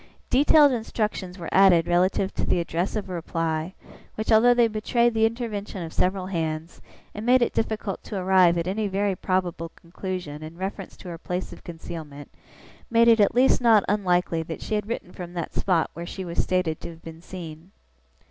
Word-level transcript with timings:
Detailed 0.31 0.71
instructions 0.71 1.37
were 1.37 1.47
added 1.53 1.85
relative 1.87 2.33
to 2.33 2.43
the 2.43 2.59
address 2.59 2.95
of 2.95 3.07
a 3.07 3.13
reply, 3.13 3.75
which, 4.15 4.31
although 4.31 4.55
they 4.55 4.67
betrayed 4.67 5.13
the 5.13 5.27
intervention 5.27 5.83
of 5.83 5.93
several 5.93 6.25
hands, 6.25 6.81
and 7.13 7.23
made 7.23 7.43
it 7.43 7.53
difficult 7.53 8.01
to 8.05 8.17
arrive 8.17 8.57
at 8.57 8.65
any 8.65 8.87
very 8.87 9.15
probable 9.15 9.69
conclusion 9.75 10.41
in 10.41 10.57
reference 10.57 10.97
to 10.97 11.07
her 11.09 11.19
place 11.19 11.53
of 11.53 11.63
concealment, 11.63 12.31
made 12.89 13.07
it 13.07 13.19
at 13.19 13.35
least 13.35 13.61
not 13.61 13.83
unlikely 13.87 14.41
that 14.41 14.59
she 14.63 14.73
had 14.73 14.87
written 14.87 15.11
from 15.13 15.33
that 15.33 15.53
spot 15.53 15.91
where 15.93 16.07
she 16.07 16.25
was 16.25 16.41
stated 16.41 16.79
to 16.81 16.89
have 16.89 17.03
been 17.03 17.21
seen. 17.21 17.69